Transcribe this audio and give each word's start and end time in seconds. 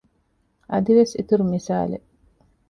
އަދިވެސް 0.71 1.13
އިތުރު 1.17 1.43
މިސާލެއް 1.51 2.07